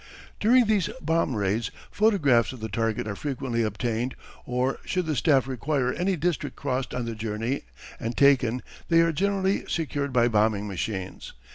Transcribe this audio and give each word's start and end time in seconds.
During 0.39 0.65
these 0.65 0.89
bomb 0.99 1.35
raids 1.35 1.69
photographs 1.91 2.51
of 2.53 2.59
the 2.59 2.69
target 2.69 3.07
are 3.07 3.15
frequently 3.15 3.61
obtained 3.61 4.15
or 4.47 4.79
should 4.83 5.05
the 5.05 5.15
staff 5.15 5.47
require 5.47 5.93
any 5.93 6.15
district 6.15 6.55
crossed 6.55 6.95
on 6.95 7.05
the 7.05 7.13
journey 7.13 7.65
and 7.99 8.17
taken 8.17 8.63
they 8.89 9.01
are 9.01 9.11
generally 9.11 9.63
secured 9.67 10.11
by 10.11 10.27
bombing 10.27 10.67
machines. 10.67 11.33